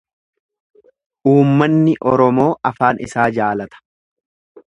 Uummanni 1.33 1.93
Oromoo 2.13 2.47
afaan 2.71 3.03
isaa 3.09 3.29
jaalata. 3.39 3.83